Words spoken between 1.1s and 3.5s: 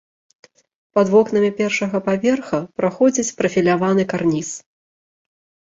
вокнамі першага паверха праходзіць